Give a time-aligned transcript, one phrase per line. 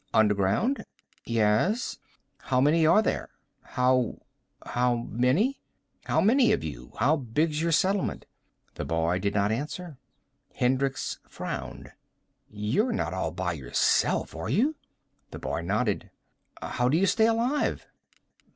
[0.15, 0.83] "Underground?"
[1.25, 1.99] "Yes."
[2.45, 3.29] "How many are there?"
[3.61, 4.17] "How
[4.65, 5.61] how many?"
[6.05, 6.93] "How many of you.
[6.97, 8.25] How big's your settlement?"
[8.73, 9.99] The boy did not answer.
[10.55, 11.91] Hendricks frowned.
[12.49, 14.75] "You're not all by yourself, are you?"
[15.29, 16.09] The boy nodded.
[16.59, 17.85] "How do you stay alive?"